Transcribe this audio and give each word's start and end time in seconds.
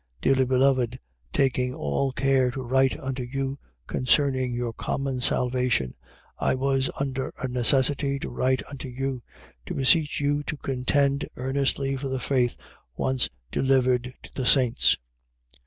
1:3. 0.21 0.21
Dearly 0.33 0.45
beloved, 0.45 0.99
taking 1.31 1.75
all 1.75 2.11
care 2.11 2.49
to 2.49 2.63
write 2.63 2.99
unto 2.99 3.21
you 3.21 3.59
concerning 3.85 4.51
your 4.51 4.73
common 4.73 5.19
salvation, 5.21 5.93
I 6.39 6.55
was 6.55 6.89
under 6.99 7.31
a 7.39 7.47
necessity 7.47 8.17
to 8.17 8.31
write 8.31 8.63
unto 8.67 8.89
you: 8.89 9.21
to 9.67 9.75
beseech 9.75 10.19
you 10.19 10.41
to 10.45 10.57
contend 10.57 11.27
earnestly 11.35 11.95
for 11.97 12.07
the 12.07 12.19
faith 12.19 12.57
once 12.97 13.29
delivered 13.51 14.11
to 14.23 14.33
the 14.33 14.47
saints. 14.47 14.97